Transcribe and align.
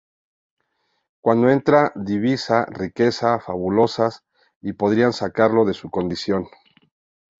Cuando 1.21 1.51
entra, 1.51 1.91
divisa 1.93 2.65
riquezas 2.71 3.43
fabulosas, 3.45 4.23
que 4.59 4.73
podrían 4.73 5.13
sacarlo 5.13 5.63
de 5.63 5.75
su 5.75 5.91
condición... 5.91 6.47